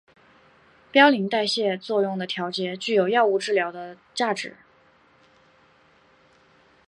[0.91, 4.55] 嘌呤代谢作用的调节具有药物治疗的价值。